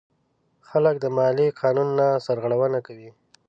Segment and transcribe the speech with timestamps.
[0.69, 3.09] خلک د مالیې قانون نه سرغړونه کوي.